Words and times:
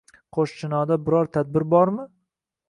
-Qo’shchinorda 0.13 0.97
biror 1.09 1.29
tadbir 1.37 1.67
bormi? 1.75 2.09